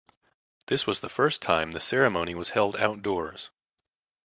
[0.65, 3.51] This was the first time the ceremony was held outdoors.